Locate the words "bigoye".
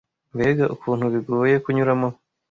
1.13-1.55